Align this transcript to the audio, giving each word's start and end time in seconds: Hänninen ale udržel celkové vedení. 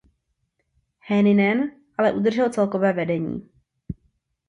Hänninen 0.99 1.71
ale 1.97 2.13
udržel 2.13 2.49
celkové 2.49 2.93
vedení. 2.93 3.49